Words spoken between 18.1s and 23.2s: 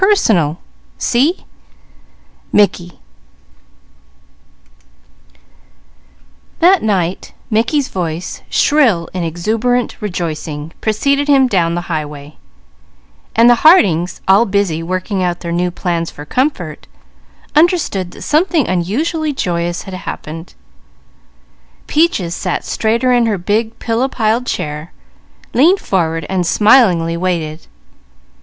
something unusually joyous had happened. Peaches sat straighter